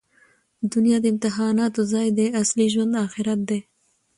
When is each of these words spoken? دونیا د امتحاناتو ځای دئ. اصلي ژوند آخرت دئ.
دونیا 0.71 0.97
د 1.01 1.05
امتحاناتو 1.13 1.81
ځای 1.93 2.07
دئ. 2.17 2.27
اصلي 2.41 2.67
ژوند 2.73 2.93
آخرت 3.05 3.39
دئ. 3.49 3.59